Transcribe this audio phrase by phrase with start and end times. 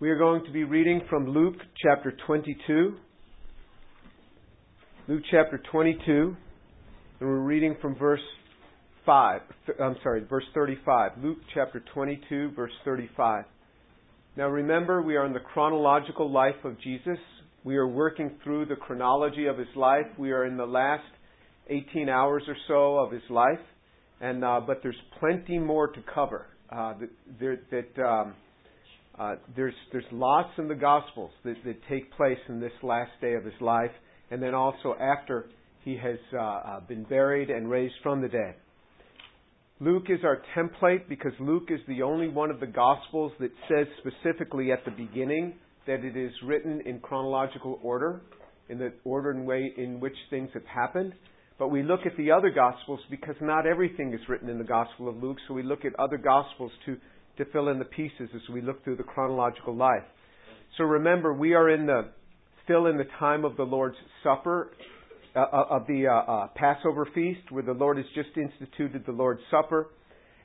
[0.00, 2.94] We are going to be reading from Luke chapter 22.
[5.08, 6.36] Luke chapter 22,
[7.20, 8.22] and we're reading from verse
[9.04, 9.42] 5.
[9.78, 11.22] I'm sorry, verse 35.
[11.22, 13.44] Luke chapter 22, verse 35.
[14.38, 17.18] Now remember, we are in the chronological life of Jesus.
[17.62, 20.06] We are working through the chronology of his life.
[20.16, 21.04] We are in the last
[21.68, 23.60] 18 hours or so of his life,
[24.22, 26.46] and uh, but there's plenty more to cover.
[26.72, 26.94] Uh,
[27.38, 28.34] that, that um,
[29.18, 33.34] uh, there's there's lots in the Gospels that, that take place in this last day
[33.34, 33.90] of his life,
[34.30, 35.46] and then also after
[35.84, 38.54] he has uh, uh, been buried and raised from the dead.
[39.82, 43.86] Luke is our template because Luke is the only one of the Gospels that says
[43.98, 45.54] specifically at the beginning
[45.86, 48.20] that it is written in chronological order,
[48.68, 51.14] in the order and way in which things have happened.
[51.58, 55.08] But we look at the other Gospels because not everything is written in the Gospel
[55.08, 56.96] of Luke, so we look at other Gospels to
[57.40, 60.04] to fill in the pieces as we look through the chronological life.
[60.76, 62.08] So remember, we are in the
[62.64, 64.70] still in the time of the Lord's Supper,
[65.34, 69.12] uh, uh, of the uh, uh, Passover feast, where the Lord has just instituted the
[69.12, 69.88] Lord's Supper,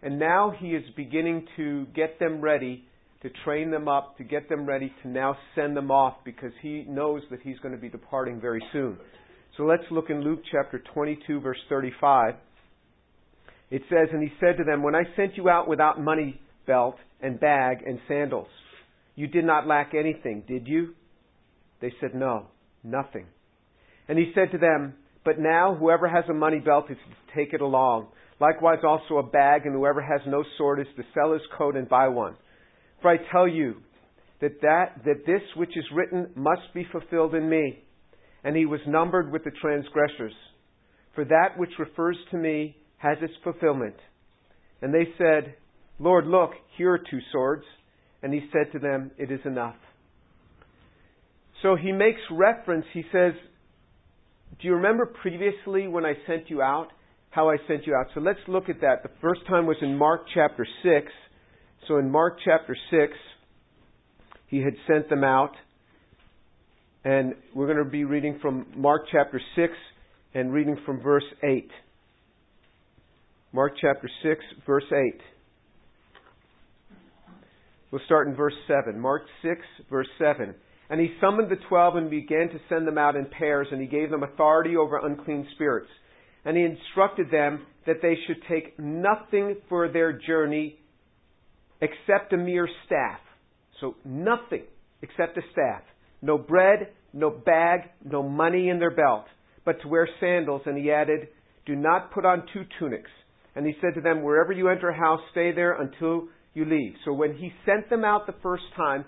[0.01, 2.85] and now He is beginning to get them ready,
[3.21, 6.85] to train them up, to get them ready to now send them off, because He
[6.87, 8.97] knows that He's going to be departing very soon.
[9.57, 12.35] So let's look in Luke chapter 22, verse 35.
[13.69, 16.95] It says, And He said to them, When I sent you out without money belt,
[17.21, 18.47] and bag, and sandals.
[19.15, 20.93] You did not lack anything, did you?
[21.81, 22.47] They said, No,
[22.83, 23.25] nothing.
[24.07, 27.53] And he said to them, But now whoever has a money belt is to take
[27.53, 28.07] it along.
[28.39, 31.87] Likewise also a bag, and whoever has no sword is to sell his coat and
[31.87, 32.35] buy one.
[33.01, 33.75] For I tell you
[34.41, 37.83] that, that, that this which is written must be fulfilled in me.
[38.43, 40.33] And he was numbered with the transgressors.
[41.15, 43.95] For that which refers to me has its fulfillment.
[44.81, 45.55] And they said,
[45.99, 47.63] Lord, look, here are two swords.
[48.21, 49.75] And he said to them, It is enough.
[51.61, 53.33] So he makes reference, he says,
[54.59, 56.87] Do you remember previously when I sent you out?
[57.29, 58.07] How I sent you out.
[58.13, 59.03] So let's look at that.
[59.03, 61.07] The first time was in Mark chapter 6.
[61.87, 63.13] So in Mark chapter 6,
[64.47, 65.51] he had sent them out.
[67.03, 69.73] And we're going to be reading from Mark chapter 6
[70.33, 71.69] and reading from verse 8.
[73.53, 75.21] Mark chapter 6, verse 8.
[77.91, 78.99] We'll start in verse 7.
[78.99, 80.55] Mark 6, verse 7.
[80.89, 83.87] And he summoned the twelve and began to send them out in pairs, and he
[83.87, 85.89] gave them authority over unclean spirits.
[86.43, 90.77] And he instructed them that they should take nothing for their journey
[91.81, 93.19] except a mere staff.
[93.81, 94.63] So nothing
[95.01, 95.81] except a staff.
[96.21, 99.25] No bread, no bag, no money in their belt,
[99.65, 100.61] but to wear sandals.
[100.65, 101.29] And he added,
[101.65, 103.09] Do not put on two tunics.
[103.55, 106.93] And he said to them, Wherever you enter a house, stay there until you leave.
[107.05, 109.05] So when he sent them out the first time,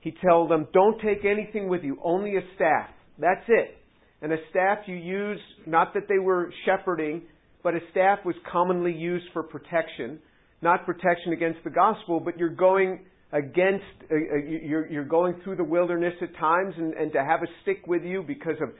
[0.00, 2.90] he told them, don't take anything with you, only a staff.
[3.18, 3.78] That's it.
[4.22, 7.22] And a staff you use, not that they were shepherding,
[7.62, 10.18] but a staff was commonly used for protection.
[10.62, 13.00] Not protection against the gospel, but you're going
[13.32, 17.42] against, uh, uh you're, you're, going through the wilderness at times, and, and, to have
[17.42, 18.70] a stick with you because of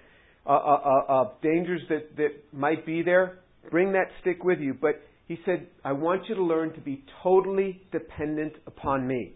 [0.46, 3.38] uh, uh, uh dangers that, that might be there,
[3.70, 4.74] bring that stick with you.
[4.78, 9.34] But he said, I want you to learn to be totally dependent upon me.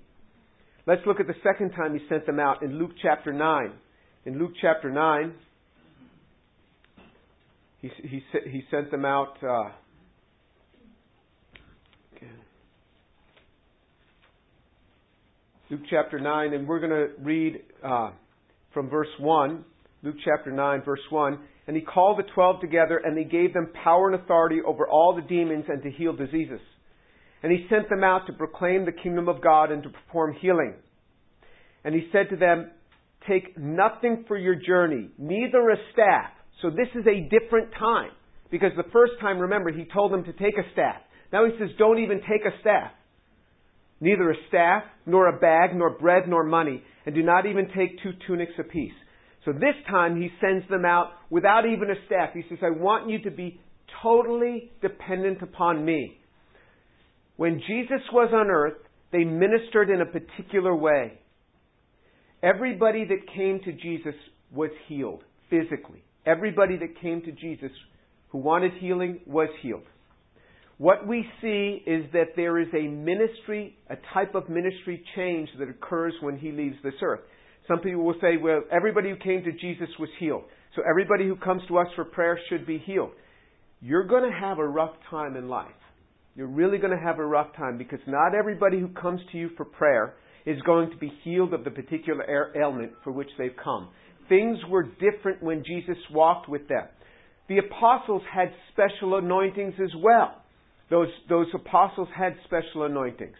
[0.87, 3.73] Let's look at the second time he sent them out in Luke chapter 9.
[4.27, 5.35] In Luke chapter 9,
[7.81, 9.37] he, he, he sent them out.
[9.43, 9.71] Uh,
[15.71, 18.11] Luke chapter 9, and we're going to read uh,
[18.73, 19.63] from verse 1.
[20.03, 21.39] Luke chapter 9, verse 1.
[21.69, 25.15] And he called the twelve together, and he gave them power and authority over all
[25.15, 26.61] the demons and to heal diseases.
[27.43, 30.75] And he sent them out to proclaim the kingdom of God and to perform healing.
[31.85, 32.71] And he said to them,
[33.29, 36.31] Take nothing for your journey, neither a staff.
[36.63, 38.13] So this is a different time.
[38.51, 41.03] Because the first time, remember, he told them to take a staff.
[41.35, 42.93] Now he says, Don't even take a staff.
[44.01, 48.03] Neither a staff, nor a bag, nor bread, nor money, and do not even take
[48.03, 48.93] two tunics apiece.
[49.49, 52.35] So this time he sends them out without even a staff.
[52.35, 53.59] He says, I want you to be
[54.03, 56.19] totally dependent upon me.
[57.37, 58.77] When Jesus was on earth,
[59.11, 61.15] they ministered in a particular way.
[62.43, 64.15] Everybody that came to Jesus
[64.53, 66.05] was healed physically.
[66.27, 67.71] Everybody that came to Jesus
[68.29, 69.85] who wanted healing was healed.
[70.77, 75.71] What we see is that there is a ministry, a type of ministry change that
[75.71, 77.21] occurs when he leaves this earth.
[77.69, 80.45] Some people will say, well, everybody who came to Jesus was healed.
[80.75, 83.11] So everybody who comes to us for prayer should be healed.
[83.81, 85.69] You're going to have a rough time in life.
[86.35, 89.51] You're really going to have a rough time because not everybody who comes to you
[89.57, 90.15] for prayer
[90.47, 93.89] is going to be healed of the particular ailment for which they've come.
[94.29, 96.85] Things were different when Jesus walked with them.
[97.49, 100.43] The apostles had special anointings as well.
[100.91, 103.37] Those, those apostles had special anointings.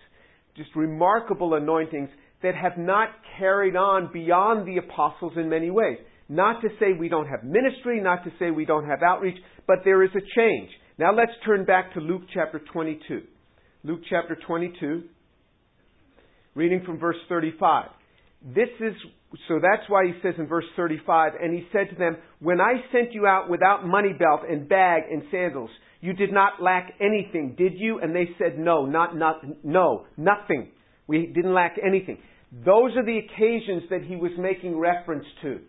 [0.57, 2.09] Just remarkable anointings
[2.43, 3.09] that have not
[3.39, 5.99] carried on beyond the apostles in many ways.
[6.29, 9.79] Not to say we don't have ministry, not to say we don't have outreach, but
[9.85, 10.71] there is a change.
[10.99, 13.23] Now let's turn back to Luke chapter 22.
[13.85, 15.05] Luke chapter 22,
[16.55, 17.87] reading from verse 35.
[18.43, 18.95] This is,
[19.49, 22.75] so that's why he says in verse 35, and he said to them, When I
[22.93, 25.71] sent you out without money belt and bag and sandals,
[26.01, 28.01] you did not lack anything, did you?
[28.01, 30.71] And they said, No, not, not, no, nothing.
[31.09, 32.19] We didn't lack anything.
[32.53, 35.61] Those are the occasions that he was making reference to.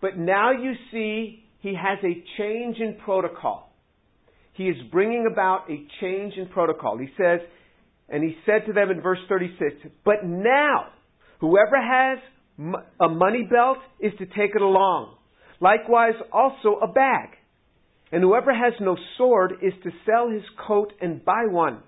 [0.00, 3.72] But now you see he has a change in protocol.
[4.54, 6.98] He is bringing about a change in protocol.
[6.98, 7.40] He says,
[8.08, 10.86] and he said to them in verse 36, But now,
[11.40, 12.18] whoever has
[13.00, 15.16] a money belt is to take it along.
[15.60, 17.30] Likewise, also a bag.
[18.12, 21.82] And whoever has no sword is to sell his coat and buy one.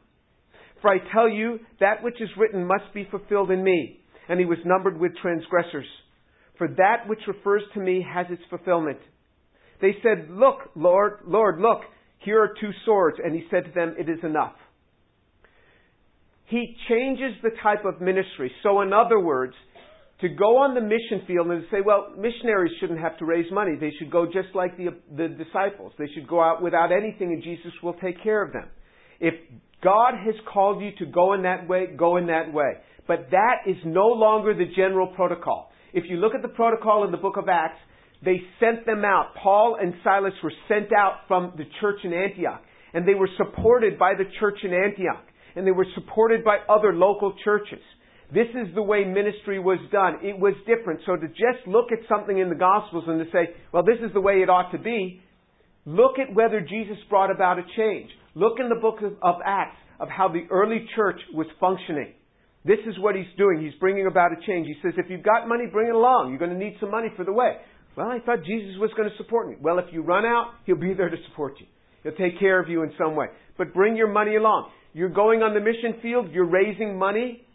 [0.82, 4.00] For I tell you, that which is written must be fulfilled in me.
[4.28, 5.86] And he was numbered with transgressors.
[6.58, 8.98] For that which refers to me has its fulfillment.
[9.80, 11.80] They said, Look, Lord, Lord, look,
[12.18, 13.18] here are two swords.
[13.24, 14.54] And he said to them, It is enough.
[16.46, 18.52] He changes the type of ministry.
[18.62, 19.54] So, in other words,
[20.22, 23.72] to go on the mission field and say, well, missionaries shouldn't have to raise money.
[23.78, 25.92] They should go just like the, the disciples.
[25.98, 28.68] They should go out without anything and Jesus will take care of them.
[29.22, 29.34] If
[29.82, 32.72] God has called you to go in that way, go in that way.
[33.06, 35.70] But that is no longer the general protocol.
[35.92, 37.78] If you look at the protocol in the book of Acts,
[38.24, 39.34] they sent them out.
[39.40, 42.62] Paul and Silas were sent out from the church in Antioch.
[42.94, 45.24] And they were supported by the church in Antioch.
[45.54, 47.80] And they were supported by other local churches.
[48.32, 50.18] This is the way ministry was done.
[50.22, 51.00] It was different.
[51.06, 54.12] So to just look at something in the Gospels and to say, well, this is
[54.14, 55.20] the way it ought to be,
[55.84, 58.10] look at whether Jesus brought about a change.
[58.34, 62.14] Look in the book of, of Acts of how the early church was functioning.
[62.64, 63.60] This is what he's doing.
[63.62, 64.66] He's bringing about a change.
[64.66, 66.30] He says, if you've got money, bring it along.
[66.30, 67.56] You're going to need some money for the way.
[67.96, 69.56] Well, I thought Jesus was going to support me.
[69.60, 71.66] Well, if you run out, he'll be there to support you.
[72.02, 73.26] He'll take care of you in some way.
[73.58, 74.70] But bring your money along.
[74.94, 77.46] You're going on the mission field, you're raising money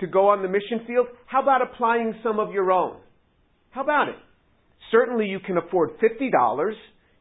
[0.00, 2.98] to go on the mission field, how about applying some of your own?
[3.70, 4.14] How about it?
[4.90, 6.72] Certainly you can afford $50.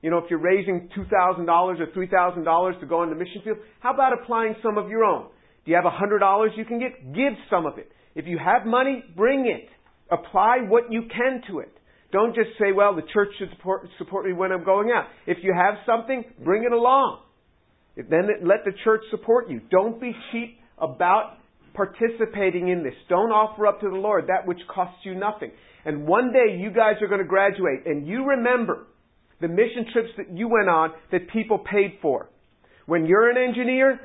[0.08, 3.94] You know, if you're raising $2,000 or $3,000 to go on the mission field, how
[3.94, 5.28] about applying some of your own?
[5.66, 7.14] Do you have $100 you can get?
[7.14, 7.92] Give some of it.
[8.16, 9.68] If you have money, bring it.
[10.10, 11.78] Apply what you can to it.
[12.14, 15.08] Don't just say, well, the church should support, support me when I'm going out.
[15.26, 17.24] If you have something, bring it along.
[17.98, 19.60] Then let the church support you.
[19.70, 21.34] Don't be cheap about
[21.74, 22.96] participating in this.
[23.10, 25.52] Don't offer up to the Lord that which costs you nothing.
[25.84, 28.88] And one day you guys are going to graduate and you remember
[29.42, 32.30] the mission trips that you went on that people paid for.
[32.86, 34.00] When you're an engineer,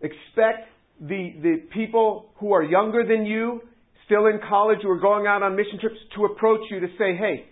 [0.00, 0.68] expect
[1.00, 3.62] the, the people who are younger than you,
[4.04, 7.16] still in college, who are going out on mission trips to approach you to say,
[7.16, 7.46] hey,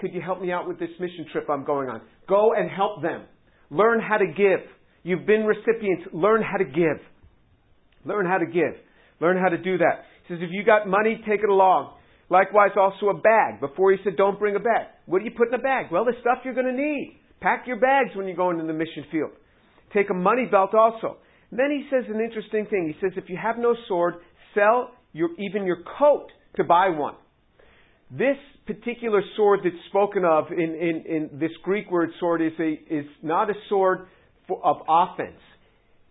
[0.00, 2.02] could you help me out with this mission trip I'm going on?
[2.28, 3.22] Go and help them.
[3.70, 4.60] Learn how to give.
[5.02, 6.04] You've been recipients.
[6.12, 7.00] Learn how to give.
[8.04, 8.74] Learn how to give.
[9.20, 10.04] Learn how to do that.
[10.26, 11.94] He says, if you got money, take it along.
[12.32, 13.60] Likewise, also a bag.
[13.60, 14.86] Before he said, don't bring a bag.
[15.04, 15.92] What do you put in a bag?
[15.92, 17.20] Well, the stuff you're going to need.
[17.42, 19.32] Pack your bags when you go into the mission field.
[19.92, 21.18] Take a money belt also.
[21.50, 22.90] And then he says an interesting thing.
[22.94, 24.14] He says, if you have no sword,
[24.54, 27.16] sell your, even your coat to buy one.
[28.10, 32.72] This particular sword that's spoken of in, in, in this Greek word sword is, a,
[32.88, 34.06] is not a sword
[34.48, 35.40] for, of offense.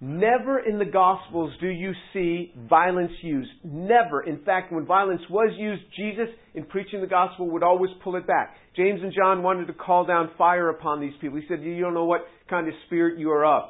[0.04, 3.52] Never in the Gospels do you see violence used.
[3.64, 4.24] Never.
[4.24, 8.26] In fact, when violence was used, Jesus, in preaching the gospel, would always pull it
[8.26, 8.56] back.
[8.76, 11.40] James and John wanted to call down fire upon these people.
[11.40, 13.70] He said, You don't know what kind of spirit you are of.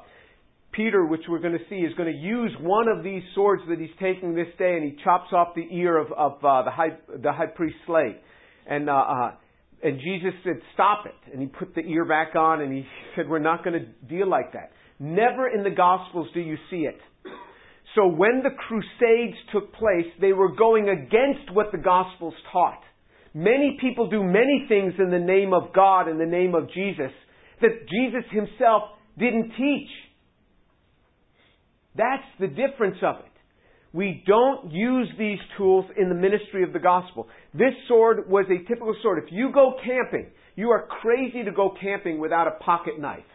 [0.71, 3.77] Peter, which we're going to see, is going to use one of these swords that
[3.77, 6.97] he's taking this day, and he chops off the ear of, of uh, the, high,
[7.21, 8.15] the high priest's slave.
[8.65, 9.31] And, uh, uh,
[9.83, 11.33] and Jesus said, Stop it.
[11.33, 12.85] And he put the ear back on, and he
[13.17, 14.71] said, We're not going to deal like that.
[15.03, 16.99] Never in the Gospels do you see it.
[17.95, 22.81] So when the Crusades took place, they were going against what the Gospels taught.
[23.33, 27.11] Many people do many things in the name of God, in the name of Jesus,
[27.61, 28.83] that Jesus himself
[29.17, 29.89] didn't teach.
[31.95, 33.31] That's the difference of it.
[33.93, 37.27] We don't use these tools in the ministry of the gospel.
[37.55, 39.23] This sword was a typical sword.
[39.25, 43.25] If you go camping, you are crazy to go camping without a pocket knife.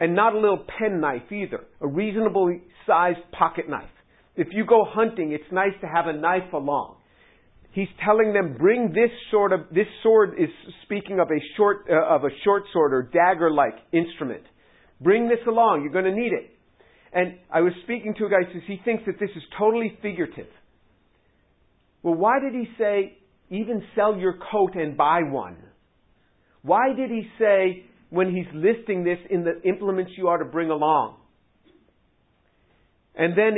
[0.00, 1.64] And not a little pen knife either.
[1.80, 3.88] A reasonably sized pocket knife.
[4.36, 6.96] If you go hunting, it's nice to have a knife along.
[7.70, 10.48] He's telling them, bring this sort of, this sword is
[10.84, 14.42] speaking of a short, uh, of a short sword or dagger-like instrument.
[15.00, 16.50] Bring this along, you're going to need it.
[17.12, 19.98] And I was speaking to a guy who says he thinks that this is totally
[20.02, 20.46] figurative.
[22.02, 23.18] Well, why did he say,
[23.50, 25.56] even sell your coat and buy one?
[26.62, 30.70] Why did he say, when he's listing this in the implements you ought to bring
[30.70, 31.16] along?
[33.14, 33.54] And then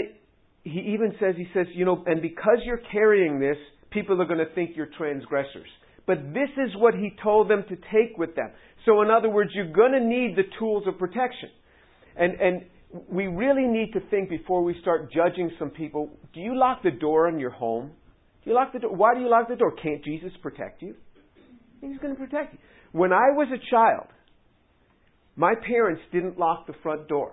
[0.65, 3.57] he even says, he says, you know, and because you're carrying this,
[3.91, 5.69] people are going to think you're transgressors.
[6.07, 8.51] But this is what he told them to take with them.
[8.85, 11.51] So in other words, you're going to need the tools of protection.
[12.17, 12.63] And, and
[13.09, 16.93] we really need to think before we start judging some people, do you lock the
[16.93, 17.91] door on your home?
[18.45, 18.95] Do you lock the door?
[18.95, 19.73] Why do you lock the door?
[19.83, 20.95] Can't Jesus protect you?
[21.81, 22.59] He's going to protect you.
[22.93, 24.07] When I was a child,
[25.37, 27.33] my parents didn't lock the front door.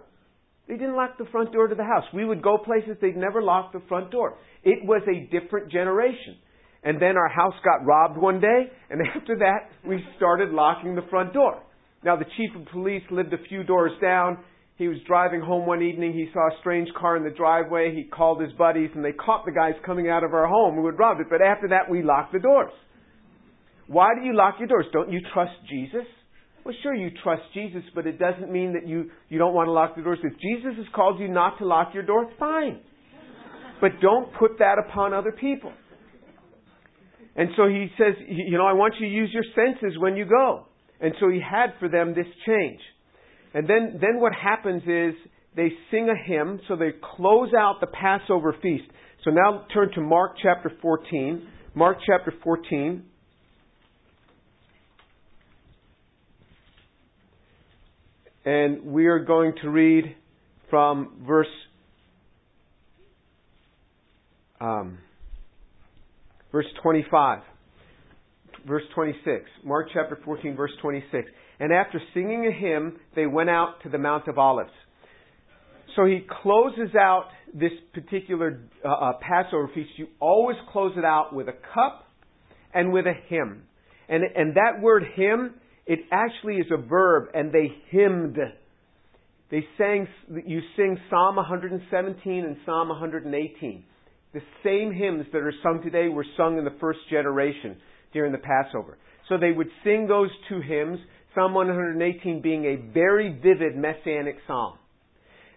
[0.67, 2.05] They didn't lock the front door to the house.
[2.13, 4.37] We would go places they'd never locked the front door.
[4.63, 6.37] It was a different generation.
[6.83, 11.07] And then our house got robbed one day, and after that, we started locking the
[11.09, 11.61] front door.
[12.03, 14.37] Now, the chief of police lived a few doors down.
[14.75, 16.11] He was driving home one evening.
[16.13, 17.93] He saw a strange car in the driveway.
[17.95, 20.85] He called his buddies, and they caught the guys coming out of our home who
[20.87, 21.27] had robbed it.
[21.29, 22.73] But after that, we locked the doors.
[23.87, 24.85] Why do you lock your doors?
[24.91, 26.07] Don't you trust Jesus?
[26.65, 29.71] Well, sure, you trust Jesus, but it doesn't mean that you, you don't want to
[29.71, 30.19] lock the doors.
[30.23, 32.79] If Jesus has called you not to lock your door, fine.
[33.81, 35.73] But don't put that upon other people.
[37.35, 40.25] And so he says, you know, I want you to use your senses when you
[40.25, 40.67] go.
[41.01, 42.79] And so he had for them this change.
[43.53, 45.15] And then, then what happens is
[45.55, 48.85] they sing a hymn, so they close out the Passover feast.
[49.23, 51.47] So now turn to Mark chapter 14.
[51.75, 53.03] Mark chapter 14.
[58.45, 60.15] And we are going to read
[60.69, 61.47] from verse
[64.59, 64.97] um,
[66.51, 67.39] verse 25.
[68.65, 69.45] Verse 26.
[69.65, 71.29] Mark chapter 14, verse 26.
[71.59, 74.71] And after singing a hymn, they went out to the Mount of Olives.
[75.95, 79.91] So he closes out this particular uh, uh, Passover feast.
[79.97, 82.07] You always close it out with a cup
[82.73, 83.63] and with a hymn.
[84.09, 85.55] And, and that word hymn
[85.85, 88.37] it actually is a verb, and they hymned.
[89.51, 90.07] They sang,
[90.45, 93.83] you sing Psalm 117 and Psalm 118.
[94.33, 97.77] The same hymns that are sung today were sung in the first generation
[98.13, 98.97] during the Passover.
[99.29, 100.99] So they would sing those two hymns,
[101.35, 104.77] Psalm 118 being a very vivid messianic psalm.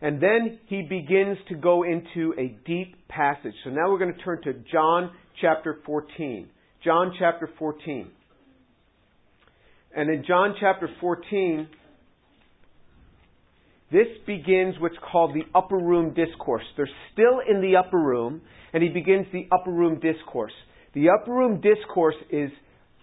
[0.02, 3.54] And then he begins to go into a deep passage.
[3.64, 6.48] So now we're going to turn to John chapter 14.
[6.84, 8.10] John chapter 14.
[9.96, 11.68] And in John chapter 14,
[13.90, 16.64] this begins what's called the upper room discourse.
[16.76, 18.42] They're still in the upper room,
[18.74, 20.52] and he begins the upper room discourse.
[20.92, 22.50] The upper room discourse is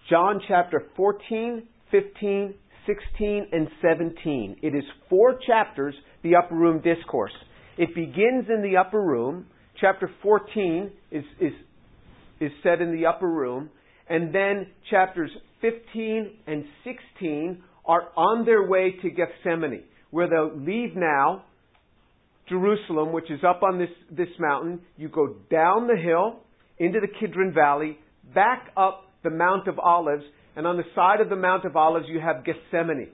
[0.08, 2.54] John chapter 14, 15,
[2.86, 4.56] 16, and 17.
[4.62, 7.32] It is four chapters, the upper room discourse.
[7.76, 9.46] It begins in the upper room.
[9.80, 11.52] Chapter 14 is, is,
[12.38, 13.68] is set in the upper room.
[14.08, 15.30] And then chapters
[15.64, 21.44] 15 and 16 are on their way to Gethsemane, where they'll leave now
[22.48, 24.80] Jerusalem, which is up on this, this mountain.
[24.98, 26.40] You go down the hill
[26.78, 27.98] into the Kidron Valley,
[28.34, 32.06] back up the Mount of Olives, and on the side of the Mount of Olives
[32.08, 33.08] you have Gethsemane.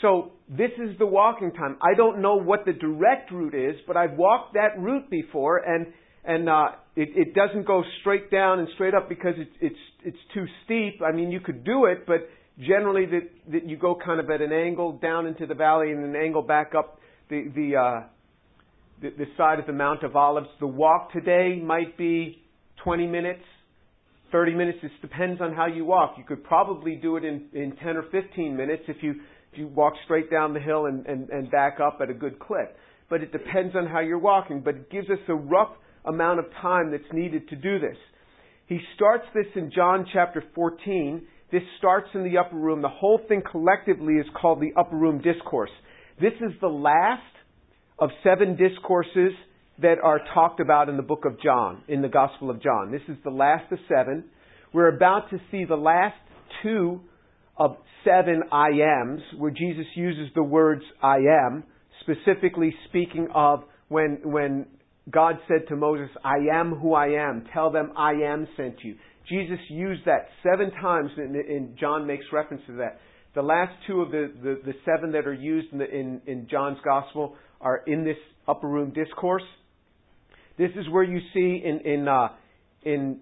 [0.00, 1.78] So this is the walking time.
[1.82, 5.86] I don't know what the direct route is, but I've walked that route before, and
[6.24, 10.18] and uh, it, it doesn't go straight down and straight up because it's it's it's
[10.34, 11.00] too steep.
[11.02, 14.40] I mean, you could do it, but generally that that you go kind of at
[14.40, 18.06] an angle down into the valley and an angle back up the the uh,
[19.00, 20.48] the, the side of the Mount of Olives.
[20.60, 22.42] The walk today might be
[22.84, 23.42] 20 minutes,
[24.30, 24.78] 30 minutes.
[24.82, 26.14] It depends on how you walk.
[26.18, 29.14] You could probably do it in in 10 or 15 minutes if you
[29.52, 32.38] if you walk straight down the hill and, and, and back up at a good
[32.38, 32.76] clip.
[33.10, 34.60] But it depends on how you're walking.
[34.60, 35.72] But it gives us a rough
[36.04, 37.96] amount of time that's needed to do this.
[38.66, 41.22] He starts this in John chapter 14.
[41.50, 42.80] This starts in the upper room.
[42.80, 45.70] The whole thing collectively is called the upper room discourse.
[46.20, 47.22] This is the last
[47.98, 49.32] of seven discourses
[49.80, 52.90] that are talked about in the book of John, in the Gospel of John.
[52.90, 54.24] This is the last of seven.
[54.72, 56.16] We're about to see the last
[56.62, 57.00] two
[57.56, 61.16] of seven I ams, where Jesus uses the words I
[61.46, 61.64] am,
[62.00, 64.66] specifically speaking of when, when
[65.10, 67.44] God said to Moses, I am who I am.
[67.52, 68.96] Tell them I am sent you.
[69.28, 73.00] Jesus used that seven times, and, John makes reference to that.
[73.34, 76.48] The last two of the, the, the seven that are used in, the, in, in
[76.50, 78.16] John's gospel are in this
[78.46, 79.44] upper room discourse.
[80.58, 82.28] This is where you see in in uh,
[82.82, 83.20] in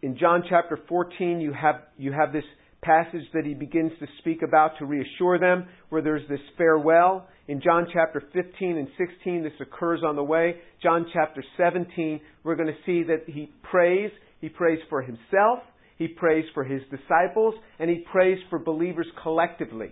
[0.00, 2.44] in John chapter 14 you have you have this
[2.82, 7.26] passage that he begins to speak about to reassure them, where there's this farewell.
[7.48, 10.56] In John chapter 15 and 16, this occurs on the way.
[10.82, 14.10] John chapter 17, we're going to see that he prays.
[14.40, 15.60] He prays for himself,
[15.98, 19.90] he prays for his disciples, and he prays for believers collectively.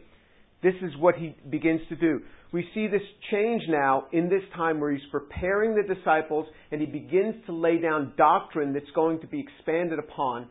[0.62, 2.20] This is what he begins to do.
[2.52, 6.86] We see this change now in this time where he's preparing the disciples and he
[6.86, 10.48] begins to lay down doctrine that's going to be expanded upon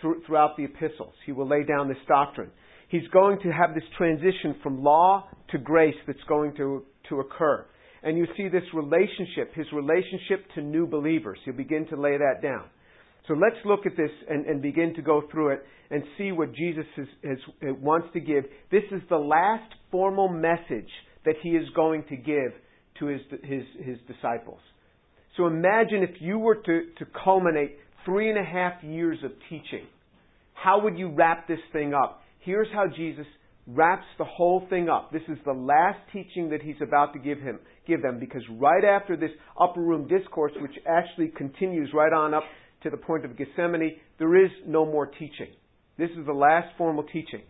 [0.00, 1.14] throughout the epistles.
[1.24, 2.50] He will lay down this doctrine.
[2.88, 7.66] He's going to have this transition from law to grace that's going to, to occur.
[8.02, 11.38] And you see this relationship, his relationship to new believers.
[11.44, 12.64] He'll begin to lay that down.
[13.26, 16.54] So let's look at this and, and begin to go through it and see what
[16.54, 18.44] Jesus has, uh, wants to give.
[18.70, 20.90] This is the last formal message
[21.24, 22.52] that he is going to give
[23.00, 24.60] to his, his, his disciples.
[25.36, 29.86] So imagine if you were to, to culminate three and a half years of teaching.
[30.54, 32.22] How would you wrap this thing up?
[32.46, 33.26] Here's how Jesus
[33.66, 35.10] wraps the whole thing up.
[35.10, 38.84] This is the last teaching that he's about to give him, give them, because right
[38.84, 42.44] after this upper room discourse, which actually continues right on up
[42.84, 45.48] to the point of Gethsemane, there is no more teaching.
[45.98, 47.42] This is the last formal teaching.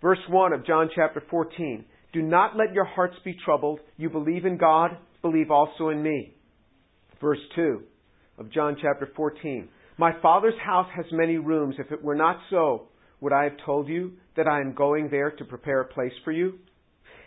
[0.00, 1.84] Verse 1 of John chapter 14.
[2.12, 3.80] Do not let your hearts be troubled.
[3.96, 6.36] You believe in God, believe also in me.
[7.20, 7.82] Verse 2
[8.38, 9.68] of John chapter 14.
[9.98, 11.74] My Father's house has many rooms.
[11.80, 12.89] If it were not so,
[13.20, 16.32] would I have told you that I am going there to prepare a place for
[16.32, 16.58] you?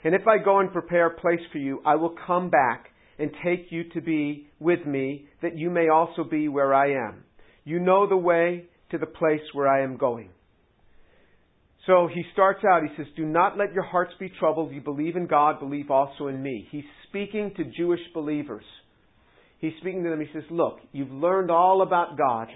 [0.04, 2.88] And if I go and prepare a place for you, I will come back
[3.20, 7.24] and take you to be with me, that you may also be where I am.
[7.64, 10.30] You know the way to the place where I am going.
[11.86, 14.74] So he starts out, he says, Do not let your hearts be troubled.
[14.74, 16.68] You believe in God, believe also in me.
[16.72, 18.64] He's speaking to Jewish believers
[19.64, 20.20] he's speaking to them.
[20.20, 22.50] He says, Look, you've learned all about God.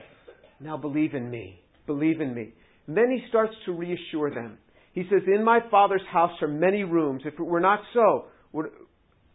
[0.60, 1.60] Now believe in me.
[1.88, 2.54] Believe in me.
[2.88, 4.58] Then he starts to reassure them.
[4.94, 7.24] He says, In my Father's house are many rooms.
[7.26, 8.68] If it were not so, would,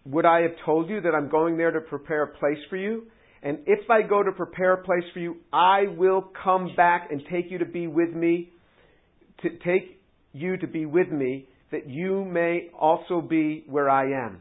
[0.04, 3.04] would I have told you that I'm going there to prepare a place for you?
[3.42, 7.22] And if I go to prepare a place for you, I will come back and
[7.30, 8.50] take you to be with me,
[9.42, 10.00] to take
[10.32, 14.40] you to be with me, that you may also be where I am.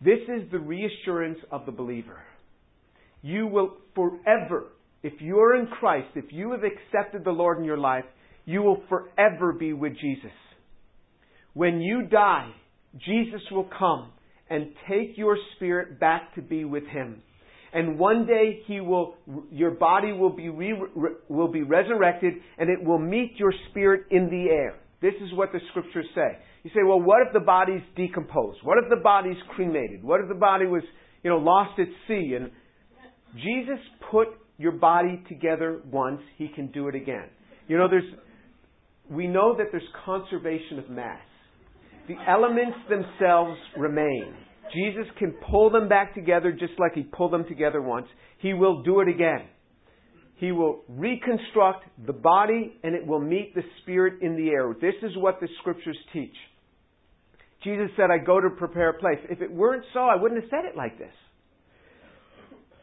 [0.00, 2.20] This is the reassurance of the believer.
[3.22, 4.66] You will forever,
[5.02, 8.04] if you're in Christ, if you have accepted the Lord in your life,
[8.44, 10.30] you will forever be with Jesus.
[11.54, 12.50] When you die,
[13.04, 14.12] Jesus will come
[14.48, 17.22] and take your spirit back to be with Him.
[17.72, 19.14] And one day He will,
[19.50, 20.74] your body will be, re,
[21.28, 24.74] will be resurrected and it will meet your spirit in the air.
[25.00, 26.38] This is what the scriptures say.
[26.62, 28.58] You say, well, what if the body's decomposed?
[28.62, 30.04] What if the body's cremated?
[30.04, 30.82] What if the body was,
[31.24, 32.36] you know, lost at sea?
[32.36, 32.50] And
[33.34, 34.28] Jesus put
[34.62, 37.26] your body together once, he can do it again.
[37.66, 38.10] You know, there's,
[39.10, 41.18] we know that there's conservation of mass.
[42.06, 44.34] The elements themselves remain.
[44.72, 48.06] Jesus can pull them back together just like he pulled them together once.
[48.38, 49.48] He will do it again.
[50.36, 54.74] He will reconstruct the body and it will meet the spirit in the air.
[54.80, 56.34] This is what the scriptures teach.
[57.64, 59.18] Jesus said, I go to prepare a place.
[59.28, 61.12] If it weren't so, I wouldn't have said it like this.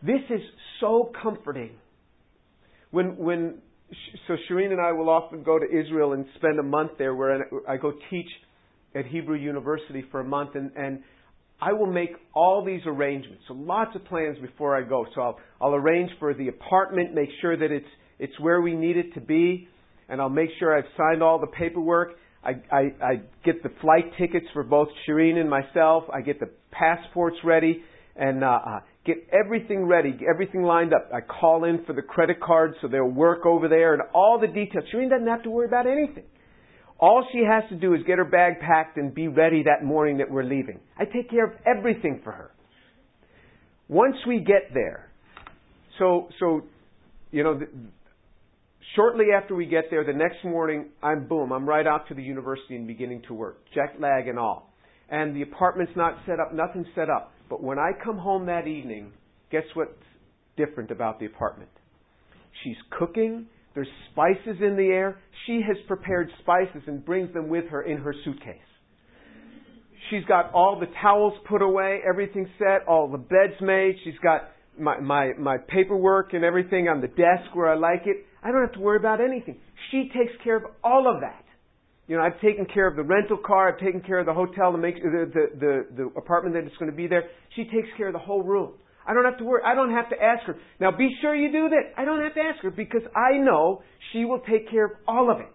[0.02, 0.42] This is
[0.80, 1.72] so comforting.
[2.92, 3.60] When, when,
[4.28, 7.46] so Shireen and I will often go to Israel and spend a month there where
[7.68, 8.30] I go teach
[8.96, 11.04] at Hebrew University for a month and, and
[11.62, 13.44] I will make all these arrangements.
[13.48, 15.06] So lots of plans before I go.
[15.14, 17.86] So I'll, I'll arrange for the apartment, make sure that it's,
[18.18, 19.68] it's where we need it to be,
[20.08, 22.14] and I'll make sure I've signed all the paperwork.
[22.44, 26.06] I, I, I get the flight tickets for both Shireen and myself.
[26.14, 27.84] I get the passports ready
[28.16, 31.10] and uh, uh, get everything ready, get everything lined up.
[31.14, 34.48] I call in for the credit card so they'll work over there and all the
[34.48, 34.86] details.
[34.94, 36.26] Shireen doesn't have to worry about anything.
[37.00, 40.18] All she has to do is get her bag packed and be ready that morning
[40.18, 40.80] that we're leaving.
[40.98, 42.52] I take care of everything for her.
[43.88, 45.10] Once we get there,
[45.98, 46.64] so so
[47.32, 47.68] you know, the,
[48.96, 52.24] shortly after we get there, the next morning, I'm boom, I'm right out to the
[52.24, 54.74] university and beginning to work, jet lag and all.
[55.10, 57.32] And the apartment's not set up, nothing's set up.
[57.50, 59.12] But when I come home that evening,
[59.52, 59.92] guess what's
[60.56, 61.72] different about the apartment?
[62.64, 65.18] She's cooking, there's spices in the air.
[65.46, 68.58] She has prepared spices and brings them with her in her suitcase.
[70.10, 73.96] She's got all the towels put away, everything set, all the beds made.
[74.04, 78.26] She's got my, my, my paperwork and everything on the desk where I like it.
[78.44, 79.58] I don't have to worry about anything.
[79.92, 81.44] She takes care of all of that.
[82.10, 83.72] You know, I've taken care of the rental car.
[83.72, 86.90] I've taken care of the hotel, the, the, the, the, the apartment that is going
[86.90, 87.26] to be there.
[87.56, 88.74] She takes care of the whole room.
[89.08, 89.62] I don't have to worry.
[89.64, 90.56] I don't have to ask her.
[90.80, 91.94] Now be sure you do this.
[91.96, 95.32] I don't have to ask her because I know she will take care of all
[95.32, 95.54] of it.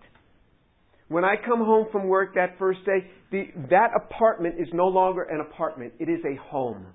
[1.09, 5.25] When I come home from work that first day, the, that apartment is no longer
[5.25, 5.95] an apartment.
[5.99, 6.87] It is a home.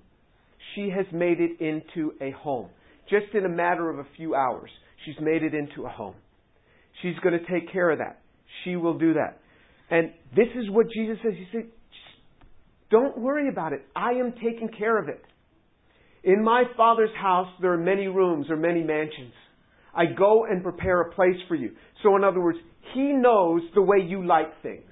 [0.74, 2.70] She has made it into a home.
[3.10, 4.70] Just in a matter of a few hours,
[5.04, 6.14] she's made it into a home.
[7.02, 8.20] She's going to take care of that.
[8.64, 9.38] She will do that.
[9.90, 11.32] And this is what Jesus says.
[11.36, 11.66] He said,
[12.90, 13.82] don't worry about it.
[13.94, 15.22] I am taking care of it.
[16.22, 19.32] In my Father's house, there are many rooms or many mansions.
[19.94, 21.70] I go and prepare a place for you.
[22.02, 22.58] So, in other words,
[22.94, 24.82] He knows the way you like things.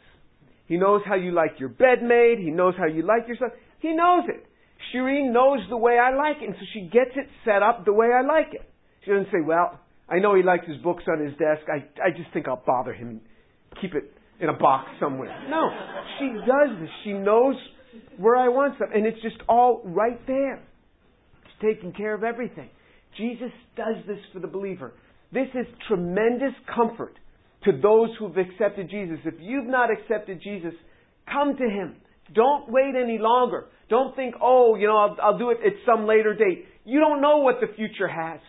[0.66, 2.38] He knows how you like your bed made.
[2.38, 3.52] He knows how you like yourself.
[3.80, 4.46] He knows it.
[4.92, 7.92] Shireen knows the way I like it, and so she gets it set up the
[7.92, 8.68] way I like it.
[9.04, 11.62] She doesn't say, well, I know he likes his books on his desk.
[11.68, 13.08] I, I just think I'll bother him.
[13.08, 13.20] And
[13.80, 15.34] keep it in a box somewhere.
[15.48, 15.68] No.
[16.18, 16.90] She does this.
[17.04, 17.56] She knows
[18.16, 18.88] where I want them.
[18.94, 20.62] And it's just all right there.
[21.44, 22.70] She's taking care of everything.
[23.16, 24.92] Jesus does this for the believer.
[25.32, 27.14] This is tremendous comfort
[27.64, 29.18] to those who've accepted Jesus.
[29.24, 30.72] If you've not accepted Jesus,
[31.30, 31.96] come to Him.
[32.34, 33.66] Don't wait any longer.
[33.88, 36.66] Don't think, oh, you know, I'll, I'll do it at some later date.
[36.84, 38.40] You don't know what the future has.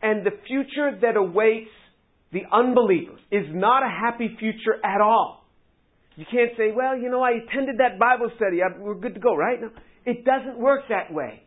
[0.00, 1.70] And the future that awaits
[2.32, 5.44] the unbelievers is not a happy future at all.
[6.16, 8.58] You can't say, well, you know, I attended that Bible study.
[8.78, 9.60] We're good to go, right?
[9.60, 9.70] No,
[10.04, 11.42] it doesn't work that way.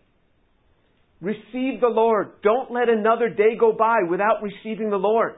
[1.19, 2.41] Receive the Lord.
[2.41, 5.33] Don't let another day go by without receiving the Lord.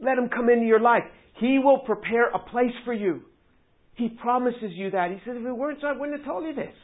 [0.00, 1.02] Let Him come into your life.
[1.40, 3.22] He will prepare a place for you.
[3.94, 5.10] He promises you that.
[5.10, 6.74] He says, if it weren't so, I wouldn't have told you this.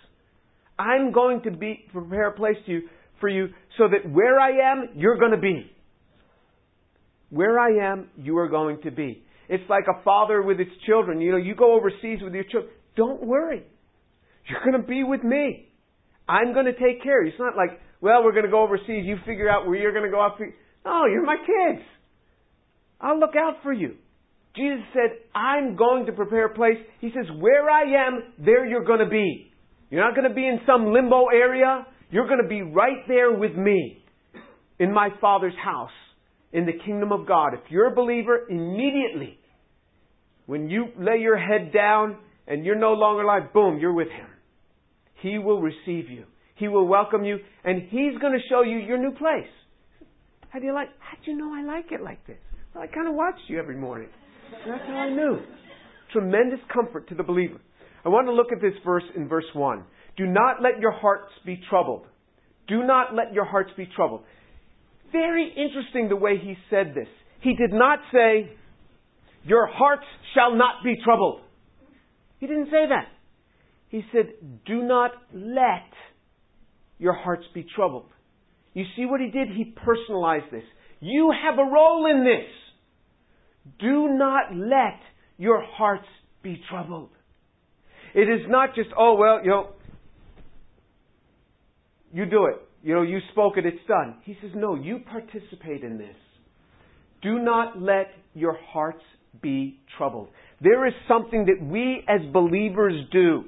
[0.79, 2.83] I'm going to be prepare a place to you,
[3.21, 5.71] for you so that where I am, you're going to be.
[7.31, 9.23] Where I am, you are going to be.
[9.49, 11.21] It's like a father with his children.
[11.21, 12.73] You know, you go overseas with your children.
[12.97, 13.65] Don't worry.
[14.49, 15.69] You're going to be with me.
[16.29, 17.25] I'm going to take care.
[17.25, 19.05] It's not like, well, we're going to go overseas.
[19.05, 20.39] You figure out where you're going to go out.
[20.85, 21.85] No, you're my kids.
[23.01, 23.95] I'll look out for you.
[24.57, 26.79] Jesus said, I'm going to prepare a place.
[27.01, 29.53] He says, where I am, there you're going to be.
[29.91, 31.87] You're not going to be in some limbo area.
[32.11, 34.03] You're going to be right there with me
[34.79, 35.91] in my Father's house
[36.53, 37.55] in the kingdom of God.
[37.55, 39.39] If you're a believer, immediately,
[40.47, 44.27] when you lay your head down and you're no longer alive, boom, you're with Him.
[45.23, 46.25] He will receive you.
[46.55, 49.51] He will welcome you, and He's going to show you your new place.
[50.51, 50.89] How do you like?
[50.99, 52.39] How do you know I like it like this?
[52.75, 54.09] Well, I kind of watched you every morning.
[54.67, 55.39] That's how I knew.
[56.13, 57.61] Tremendous comfort to the believer.
[58.05, 59.85] I want to look at this verse in verse 1.
[60.17, 62.07] Do not let your hearts be troubled.
[62.67, 64.23] Do not let your hearts be troubled.
[65.13, 67.09] Very interesting the way he said this.
[67.41, 68.51] He did not say,
[69.45, 71.41] Your hearts shall not be troubled.
[72.39, 73.07] He didn't say that.
[73.89, 74.27] He said,
[74.67, 75.91] Do not let
[76.99, 78.11] your hearts be troubled.
[78.75, 79.49] You see what he did?
[79.49, 80.65] He personalized this.
[81.01, 82.51] You have a role in this.
[83.79, 85.01] Do not let
[85.37, 86.07] your hearts
[86.43, 87.11] be troubled.
[88.15, 89.71] It is not just, oh, well, you know,
[92.13, 92.68] you do it.
[92.83, 94.17] You know, you spoke it, it's done.
[94.25, 96.17] He says, no, you participate in this.
[97.23, 99.03] Do not let your hearts
[99.43, 100.29] be troubled.
[100.61, 103.45] There is something that we as believers do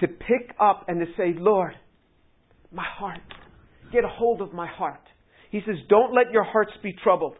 [0.00, 1.72] to pick up and to say, Lord,
[2.72, 3.20] my heart,
[3.92, 5.00] get a hold of my heart.
[5.50, 7.36] He says, don't let your hearts be troubled.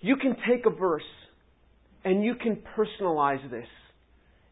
[0.00, 1.02] You can take a verse
[2.04, 3.66] and you can personalize this,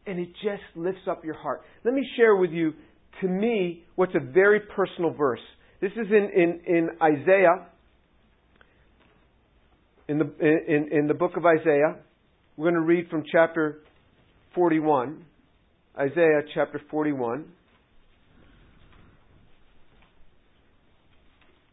[0.05, 1.61] and it just lifts up your heart.
[1.85, 2.73] Let me share with you
[3.21, 5.41] to me, what's a very personal verse.
[5.81, 7.67] This is in, in, in Isaiah,
[10.07, 11.97] in the, in, in the book of Isaiah.
[12.55, 13.79] We're going to read from chapter
[14.55, 15.23] 41.
[15.99, 17.45] Isaiah chapter 41.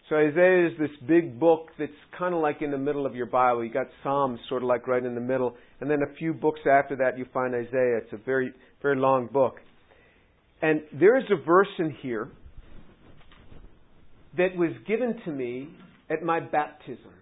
[0.08, 3.24] So Isaiah is this big book that's kind of like in the middle of your
[3.26, 3.64] Bible.
[3.64, 6.60] You got Psalms sort of like right in the middle, and then a few books
[6.70, 8.00] after that you find Isaiah.
[8.02, 9.56] It's a very very long book.
[10.64, 12.30] And there is a verse in here
[14.38, 15.68] that was given to me
[16.08, 17.12] at my baptism.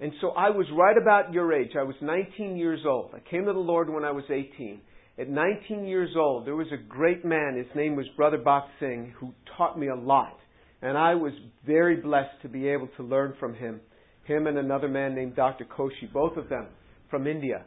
[0.00, 1.70] And so I was right about your age.
[1.78, 3.12] I was 19 years old.
[3.14, 4.80] I came to the Lord when I was 18.
[5.16, 7.54] At 19 years old, there was a great man.
[7.56, 10.36] His name was Brother Bakht Singh, who taught me a lot.
[10.82, 13.80] And I was very blessed to be able to learn from him.
[14.24, 15.66] Him and another man named Dr.
[15.66, 16.66] Koshi, both of them
[17.10, 17.64] from India.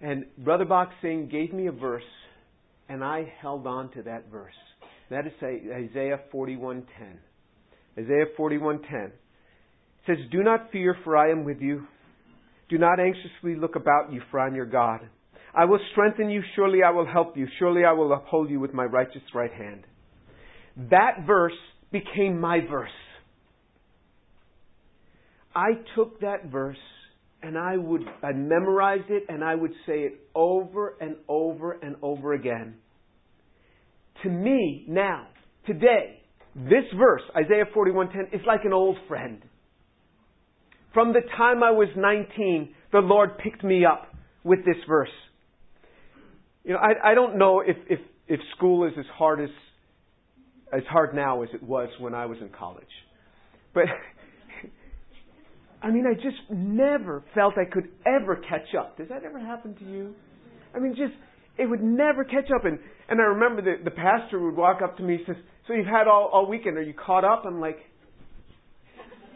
[0.00, 2.02] And Brother Bakht Singh gave me a verse
[2.88, 4.54] and I held on to that verse.
[5.10, 6.84] That is Isaiah 41:10.
[7.98, 9.12] Isaiah 41:10
[10.06, 11.86] says, "Do not fear, for I am with you.
[12.68, 15.08] Do not anxiously look about you, for I am your God.
[15.54, 16.42] I will strengthen you.
[16.56, 17.46] Surely I will help you.
[17.58, 19.86] Surely I will uphold you with my righteous right hand."
[20.76, 21.58] That verse
[21.92, 22.90] became my verse.
[25.54, 26.76] I took that verse
[27.44, 31.96] and I would I memorized it and I would say it over and over and
[32.02, 32.76] over again.
[34.22, 35.26] To me now,
[35.66, 36.22] today,
[36.54, 39.42] this verse, Isaiah 41:10, is like an old friend.
[40.94, 44.06] From the time I was 19, the Lord picked me up
[44.44, 45.10] with this verse.
[46.64, 49.50] You know, I, I don't know if, if, if school is as hard as
[50.72, 52.86] as hard now as it was when I was in college.
[53.74, 53.84] But
[55.84, 58.96] I mean, I just never felt I could ever catch up.
[58.96, 60.14] Does that ever happen to you?
[60.74, 61.12] I mean, just
[61.58, 62.64] it would never catch up.
[62.64, 62.78] And
[63.10, 65.86] and I remember the the pastor would walk up to me and says, "So you've
[65.86, 66.78] had all all weekend?
[66.78, 67.76] Are you caught up?" I'm like,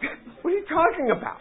[0.41, 1.37] "What are you talking about?"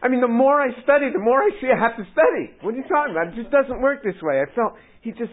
[0.00, 2.54] I mean, the more I study, the more I see I have to study.
[2.62, 3.36] What are you talking about?
[3.36, 4.40] It just doesn't work this way.
[4.40, 5.32] I felt he just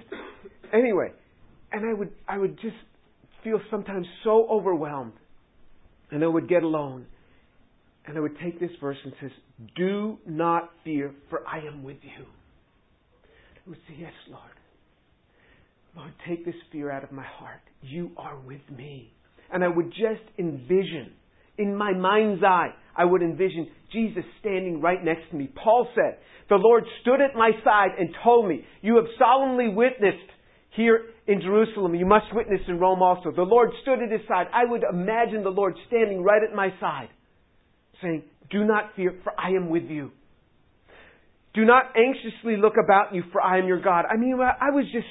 [0.73, 1.11] anyway,
[1.71, 2.81] and I would I would just
[3.43, 5.13] feel sometimes so overwhelmed,
[6.09, 7.05] and I would get alone
[8.07, 9.31] and I would take this verse and says,
[9.75, 12.25] Do not fear, for I am with you.
[13.65, 14.41] I would say, Yes, Lord.
[15.95, 17.59] Lord, take this fear out of my heart.
[17.81, 19.11] You are with me.
[19.51, 21.11] And I would just envision,
[21.57, 25.49] in my mind's eye, I would envision Jesus standing right next to me.
[25.61, 30.17] Paul said, The Lord stood at my side and told me, You have solemnly witnessed
[30.75, 31.95] here in Jerusalem.
[31.95, 33.31] You must witness in Rome also.
[33.35, 34.45] The Lord stood at his side.
[34.53, 37.09] I would imagine the Lord standing right at my side
[38.01, 40.11] saying, Do not fear, for I am with you.
[41.53, 44.05] Do not anxiously look about you, for I am your God.
[44.11, 45.07] I mean, I was just,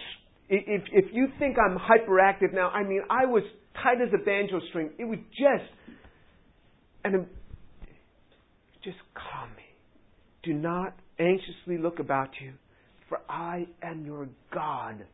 [0.49, 3.43] if, if you think I'm hyperactive now, I mean, I was
[3.83, 4.91] tight as a banjo string.
[4.99, 5.71] It was just,
[7.05, 7.27] and
[8.85, 9.65] just calm me.
[10.45, 12.53] Do not anxiously look about you,
[13.09, 15.05] for I am your God.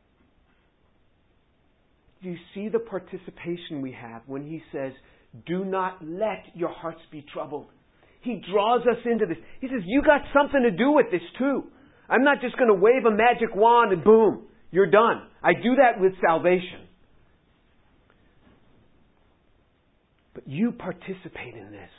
[2.22, 4.92] Do you see the participation we have when he says,
[5.46, 7.66] do not let your hearts be troubled.
[8.22, 9.38] He draws us into this.
[9.60, 11.64] He says, You got something to do with this too.
[12.08, 15.22] I'm not just going to wave a magic wand and boom, you're done.
[15.42, 16.86] I do that with salvation.
[20.34, 21.90] But you participate in this.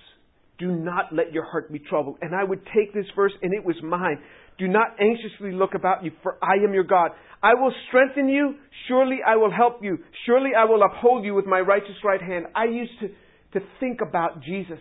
[0.60, 2.18] Do not let your heart be troubled.
[2.22, 4.20] And I would take this verse, and it was mine.
[4.58, 7.12] Do not anxiously look about you, for I am your God.
[7.42, 8.56] I will strengthen you.
[8.88, 9.98] Surely I will help you.
[10.26, 12.46] Surely I will uphold you with my righteous right hand.
[12.56, 13.10] I used to
[13.54, 14.80] to think about Jesus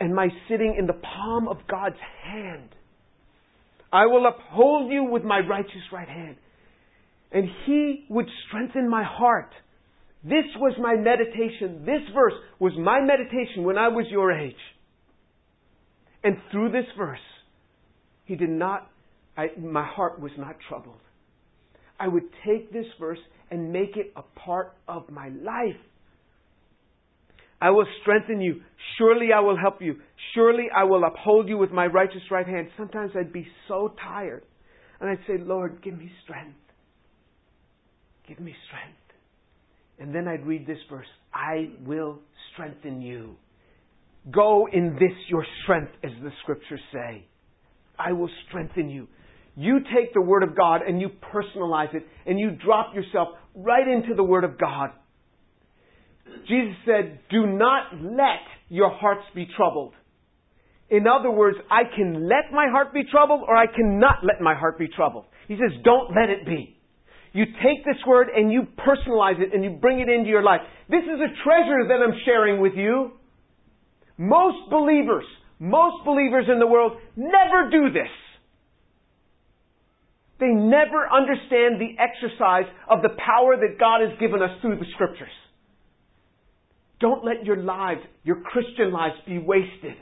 [0.00, 2.70] and my sitting in the palm of God's hand.
[3.92, 6.36] I will uphold you with my righteous right hand.
[7.32, 9.50] And He would strengthen my heart.
[10.22, 11.84] This was my meditation.
[11.84, 14.54] This verse was my meditation when I was your age.
[16.24, 17.18] And through this verse,
[18.24, 18.90] He did not,
[19.36, 21.00] I, my heart was not troubled.
[21.98, 23.18] I would take this verse
[23.50, 25.80] and make it a part of my life.
[27.60, 28.60] I will strengthen you.
[28.96, 29.96] Surely I will help you.
[30.34, 32.68] Surely I will uphold you with my righteous right hand.
[32.76, 34.44] Sometimes I'd be so tired.
[35.00, 36.56] And I'd say, Lord, give me strength.
[38.28, 38.98] Give me strength.
[39.98, 42.20] And then I'd read this verse I will
[42.52, 43.36] strengthen you.
[44.32, 47.24] Go in this your strength, as the scriptures say.
[47.98, 49.08] I will strengthen you.
[49.56, 53.86] You take the Word of God and you personalize it and you drop yourself right
[53.88, 54.90] into the Word of God.
[56.48, 59.94] Jesus said, Do not let your hearts be troubled.
[60.90, 64.54] In other words, I can let my heart be troubled or I cannot let my
[64.54, 65.26] heart be troubled.
[65.46, 66.76] He says, Don't let it be.
[67.32, 70.60] You take this word and you personalize it and you bring it into your life.
[70.88, 73.12] This is a treasure that I'm sharing with you.
[74.16, 75.24] Most believers,
[75.58, 78.10] most believers in the world never do this.
[80.40, 84.86] They never understand the exercise of the power that God has given us through the
[84.94, 85.34] scriptures.
[87.00, 89.94] Don't let your lives, your Christian lives, be wasted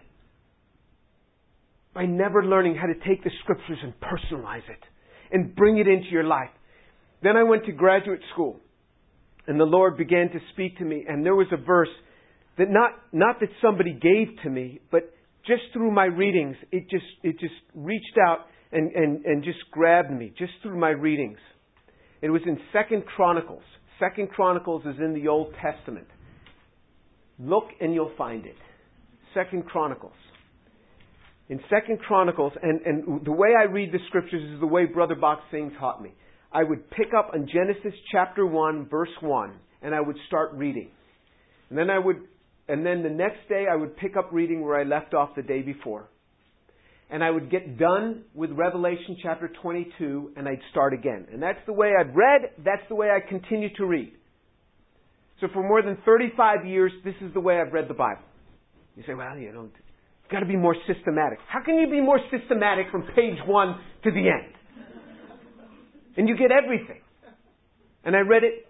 [1.95, 4.81] by never learning how to take the scriptures and personalize it
[5.33, 6.51] and bring it into your life.
[7.23, 8.61] Then I went to graduate school
[9.47, 11.89] and the Lord began to speak to me and there was a verse
[12.59, 15.13] that not, not that somebody gave to me, but
[15.47, 20.11] just through my readings, it just, it just reached out and, and, and just grabbed
[20.11, 21.39] me just through my readings.
[22.23, 23.63] It was in Second Chronicles.
[24.01, 26.07] Second Chronicles is in the Old Testament.
[27.39, 28.57] Look and you'll find it.
[29.35, 30.13] Second Chronicles.
[31.49, 35.15] In Second Chronicles, and, and the way I read the scriptures is the way Brother
[35.15, 36.13] Bakht Singh taught me.
[36.53, 40.89] I would pick up on Genesis chapter 1, verse 1, and I would start reading.
[41.69, 42.17] And then I would,
[42.69, 45.43] and then the next day I would pick up reading where I left off the
[45.43, 46.09] day before.
[47.11, 51.27] And I would get done with Revelation chapter 22, and I'd start again.
[51.33, 54.13] And that's the way I'd read, that's the way I continue to read.
[55.41, 58.23] So for more than 35 years, this is the way I've read the Bible.
[58.97, 61.39] You say, well, you know, you've got to be more systematic.
[61.49, 64.55] How can you be more systematic from page one to the end?
[66.17, 67.01] And you get everything.
[68.05, 68.67] And I read it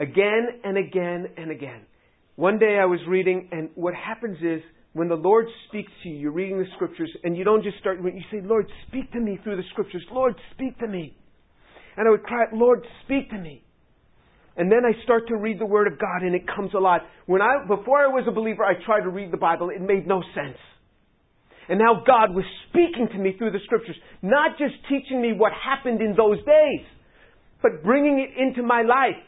[0.00, 1.82] again and again and again.
[2.36, 4.60] One day I was reading, and what happens is
[4.92, 7.98] when the Lord speaks to you, you're reading the scriptures, and you don't just start,
[8.02, 10.04] you say, Lord, speak to me through the scriptures.
[10.10, 11.16] Lord, speak to me.
[11.96, 13.64] And I would cry, Lord, speak to me.
[14.56, 17.00] And then I start to read the Word of God and it comes alive.
[17.26, 19.70] When I, before I was a believer, I tried to read the Bible.
[19.70, 20.58] It made no sense.
[21.68, 25.52] And now God was speaking to me through the Scriptures, not just teaching me what
[25.52, 26.86] happened in those days,
[27.62, 29.20] but bringing it into my life.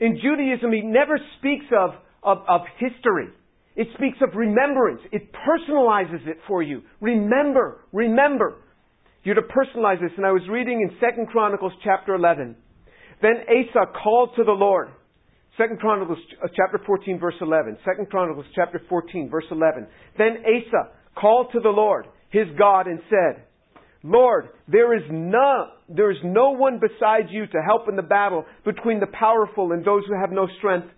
[0.00, 1.90] In Judaism, he never speaks of,
[2.22, 3.28] of, of history.
[3.76, 5.00] It speaks of remembrance.
[5.12, 6.82] It personalizes it for you.
[7.00, 8.56] Remember, remember.
[9.22, 10.10] You're to personalize this.
[10.16, 12.56] And I was reading in 2 Chronicles chapter 11.
[13.22, 14.88] Then Asa called to the Lord.
[15.58, 17.76] 2 Chronicles uh, chapter 14 verse 11.
[17.84, 19.86] 2 Chronicles chapter 14 verse 11.
[20.16, 23.44] Then Asa called to the Lord, his God, and said,
[24.02, 28.46] Lord, there is no, there is no one besides you to help in the battle
[28.64, 30.88] between the powerful and those who have no strength.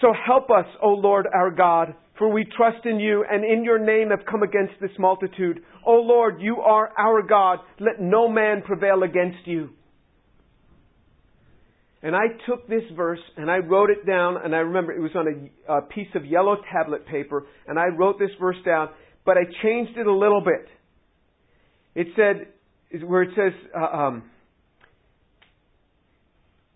[0.00, 3.78] So help us, O Lord our God, for we trust in you and in your
[3.78, 5.60] name have come against this multitude.
[5.86, 7.60] O Lord, you are our God.
[7.78, 9.70] Let no man prevail against you.
[12.02, 15.10] And I took this verse and I wrote it down, and I remember it was
[15.16, 18.90] on a, a piece of yellow tablet paper, and I wrote this verse down,
[19.24, 20.68] but I changed it a little bit.
[21.94, 24.30] It said, where it says, uh, um,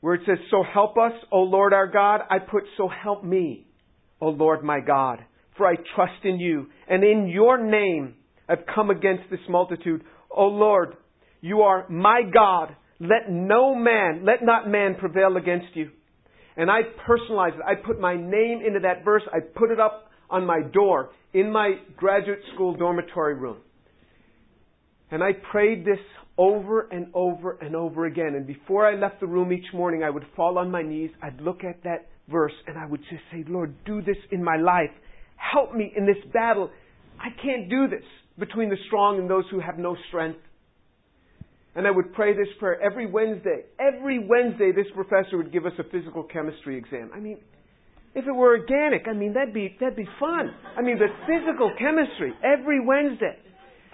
[0.00, 3.66] where it says, So help us, O Lord our God, I put, So help me,
[4.20, 5.20] O Lord my God,
[5.56, 8.14] for I trust in you, and in your name
[8.48, 10.02] I've come against this multitude.
[10.30, 10.96] O Lord,
[11.40, 15.90] you are my God let no man, let not man prevail against you.
[16.56, 17.62] And I personalized it.
[17.66, 19.22] I put my name into that verse.
[19.32, 23.56] I put it up on my door in my graduate school dormitory room.
[25.10, 25.98] And I prayed this
[26.38, 28.34] over and over and over again.
[28.36, 31.10] And before I left the room each morning, I would fall on my knees.
[31.20, 34.56] I'd look at that verse and I would just say, Lord, do this in my
[34.56, 34.90] life.
[35.36, 36.70] Help me in this battle.
[37.18, 38.04] I can't do this
[38.38, 40.38] between the strong and those who have no strength.
[41.74, 43.62] And I would pray this prayer every Wednesday.
[43.80, 47.10] Every Wednesday, this professor would give us a physical chemistry exam.
[47.14, 47.38] I mean,
[48.14, 50.52] if it were organic, I mean, that'd be, that'd be fun.
[50.76, 53.38] I mean, the physical chemistry every Wednesday.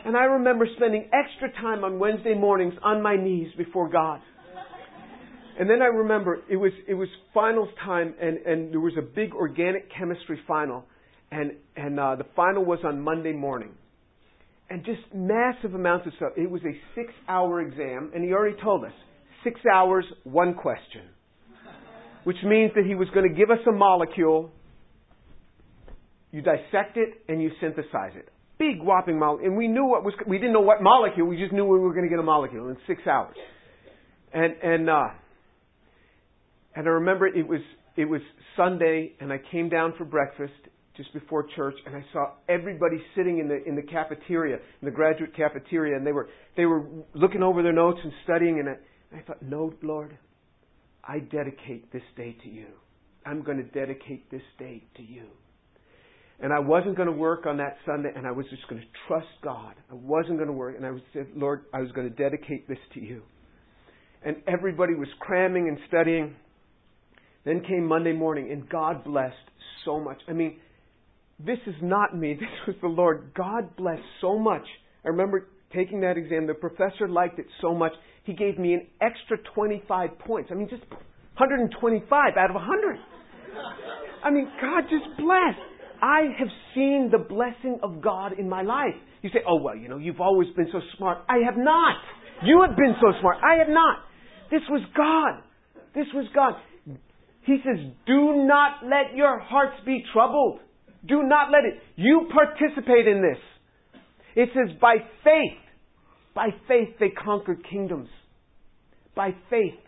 [0.05, 4.21] And I remember spending extra time on Wednesday mornings on my knees before God.
[5.59, 9.03] And then I remember it was, it was finals time and, and there was a
[9.03, 10.85] big organic chemistry final.
[11.31, 13.71] And, and uh, the final was on Monday morning
[14.71, 16.33] and just massive amounts of stuff.
[16.37, 18.93] It was a six hour exam, and he already told us
[19.45, 21.03] six hours, one question.
[22.25, 24.51] Which means that he was going to give us a molecule,
[26.31, 28.29] you dissect it, and you synthesize it.
[28.59, 29.49] Big whopping molecule.
[29.49, 31.93] And we knew what was, we didn't know what molecule, we just knew we were
[31.93, 33.37] going to get a molecule in six hours.
[34.35, 35.09] And, and, uh,
[36.75, 37.61] and I remember it was,
[37.97, 38.21] it was
[38.57, 40.53] Sunday, and I came down for breakfast,
[40.99, 44.91] just before church, and I saw everybody sitting in the in the cafeteria, in the
[44.91, 46.85] graduate cafeteria, and they were they were
[47.15, 48.59] looking over their notes and studying.
[48.59, 48.73] And I,
[49.11, 50.19] and I thought, no, Lord,
[51.03, 52.67] I dedicate this day to you.
[53.25, 55.25] I'm going to dedicate this day to you.
[56.41, 58.87] And I wasn't going to work on that Sunday, and I was just going to
[59.07, 59.75] trust God.
[59.91, 62.79] I wasn't going to work, and I said, Lord, I was going to dedicate this
[62.95, 63.23] to you.
[64.25, 66.37] And everybody was cramming and studying.
[67.45, 69.35] Then came Monday morning, and God blessed
[69.85, 70.19] so much.
[70.29, 70.59] I mean,
[71.45, 73.33] this is not me, this was the Lord.
[73.35, 74.65] God bless so much.
[75.05, 76.47] I remember taking that exam.
[76.47, 77.93] The professor liked it so much,
[78.25, 80.51] he gave me an extra 25 points.
[80.53, 82.97] I mean, just 125 out of 100.
[84.23, 85.65] I mean, God just blessed.
[86.03, 88.95] I have seen the blessing of God in my life.
[89.23, 91.19] You say, oh, well, you know, you've always been so smart.
[91.29, 91.97] I have not.
[92.45, 93.39] You have been so smart.
[93.43, 93.99] I have not.
[94.51, 95.43] This was God.
[95.95, 96.55] This was God.
[97.43, 100.61] He says, do not let your hearts be troubled.
[101.09, 101.81] Do not let it.
[101.97, 103.41] You participate in this.
[104.37, 105.59] It says, by faith,
[106.35, 108.09] by faith they conquered kingdoms.
[109.17, 109.81] By faith.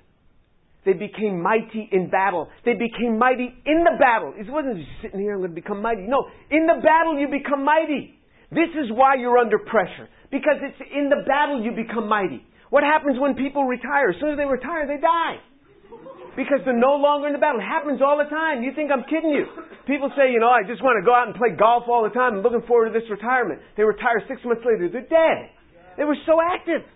[0.86, 2.48] They became mighty in battle.
[2.64, 4.32] They became mighty in the battle.
[4.34, 6.08] It wasn't just sitting here I'm going to become mighty.
[6.08, 8.16] No, in the battle you become mighty.
[8.50, 10.08] This is why you're under pressure.
[10.32, 12.42] Because it's in the battle you become mighty.
[12.70, 14.10] What happens when people retire?
[14.10, 15.36] As soon as they retire, they die
[16.36, 17.60] because they're no longer in the battle.
[17.60, 18.62] It happens all the time.
[18.62, 19.46] You think I'm kidding you?
[19.86, 22.14] People say, you know, I just want to go out and play golf all the
[22.14, 22.38] time.
[22.38, 23.60] I'm looking forward to this retirement.
[23.76, 24.86] They retire six months later.
[24.86, 25.50] They're dead.
[25.98, 26.86] They were so active.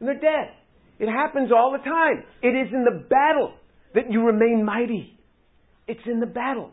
[0.00, 0.56] And they're dead.
[0.98, 2.24] It happens all the time.
[2.42, 3.54] It is in the battle
[3.94, 5.18] that you remain mighty.
[5.86, 6.70] It's in the battle.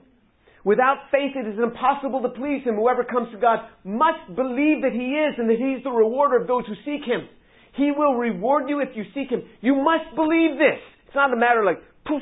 [0.63, 2.75] Without faith, it is impossible to please Him.
[2.75, 6.47] Whoever comes to God must believe that He is and that He's the rewarder of
[6.47, 7.27] those who seek Him.
[7.75, 9.41] He will reward you if you seek Him.
[9.61, 10.79] You must believe this.
[11.12, 12.22] It's not a matter like, poof,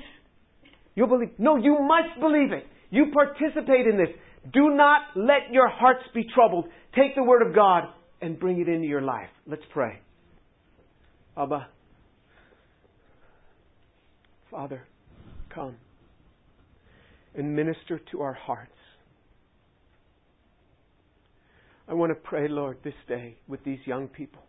[0.96, 1.30] you'll believe.
[1.38, 2.66] No, you must believe it.
[2.90, 4.08] You participate in this.
[4.52, 6.66] Do not let your hearts be troubled.
[6.96, 7.84] Take the Word of God
[8.20, 9.30] and bring it into your life.
[9.46, 10.00] Let's pray.
[11.38, 11.68] Abba,
[14.50, 14.82] Father,
[15.54, 15.76] come
[17.36, 18.72] and minister to our hearts.
[21.88, 24.42] I want to pray, Lord, this day with these young people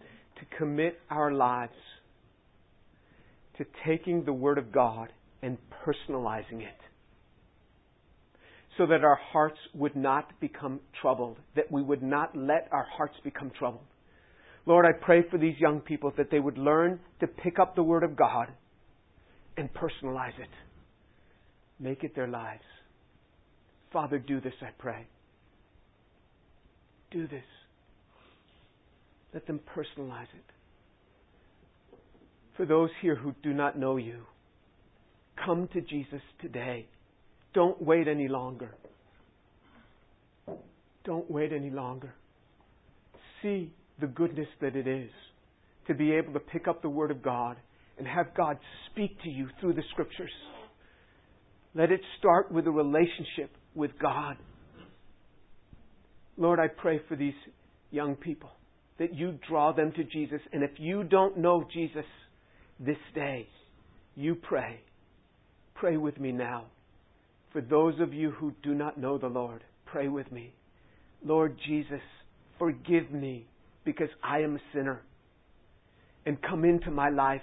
[0.00, 1.74] to commit our lives
[3.58, 6.80] to taking the Word of God and personalizing it
[8.76, 13.14] so that our hearts would not become troubled, that we would not let our hearts
[13.24, 13.84] become troubled.
[14.66, 17.82] Lord, I pray for these young people that they would learn to pick up the
[17.82, 18.48] Word of God
[19.56, 20.50] and personalize it.
[21.78, 22.64] Make it their lives.
[23.92, 25.06] Father, do this, I pray.
[27.10, 27.44] Do this.
[29.32, 30.55] Let them personalize it.
[32.56, 34.22] For those here who do not know you,
[35.44, 36.86] come to Jesus today.
[37.52, 38.74] Don't wait any longer.
[41.04, 42.14] Don't wait any longer.
[43.42, 45.10] See the goodness that it is
[45.86, 47.56] to be able to pick up the Word of God
[47.98, 48.58] and have God
[48.90, 50.32] speak to you through the Scriptures.
[51.74, 54.36] Let it start with a relationship with God.
[56.38, 57.34] Lord, I pray for these
[57.90, 58.50] young people
[58.98, 60.40] that you draw them to Jesus.
[60.52, 62.04] And if you don't know Jesus
[62.78, 63.48] this day,
[64.14, 64.80] you pray.
[65.74, 66.66] Pray with me now.
[67.52, 70.52] For those of you who do not know the Lord, pray with me.
[71.24, 72.00] Lord Jesus,
[72.58, 73.46] forgive me
[73.84, 75.02] because I am a sinner.
[76.24, 77.40] And come into my life.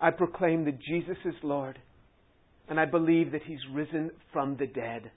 [0.00, 1.78] I proclaim that Jesus is Lord.
[2.68, 5.10] And I believe that He's risen from the dead.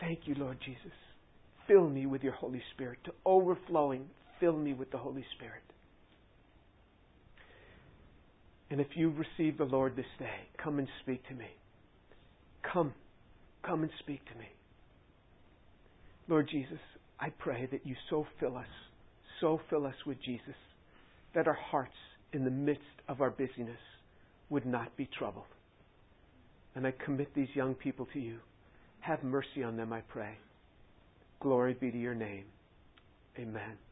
[0.00, 0.92] Thank you, Lord Jesus.
[1.66, 2.98] Fill me with your Holy Spirit.
[3.04, 4.06] To overflowing,
[4.40, 5.62] fill me with the Holy Spirit.
[8.70, 11.46] And if you receive the Lord this day, come and speak to me.
[12.72, 12.92] Come.
[13.64, 14.46] Come and speak to me.
[16.28, 16.80] Lord Jesus,
[17.20, 18.66] I pray that you so fill us,
[19.40, 20.56] so fill us with Jesus,
[21.34, 21.94] that our hearts
[22.32, 23.78] in the midst of our busyness
[24.50, 25.44] would not be troubled.
[26.74, 28.38] And I commit these young people to you.
[29.00, 30.36] Have mercy on them, I pray.
[31.40, 32.44] Glory be to your name.
[33.38, 33.85] Amen.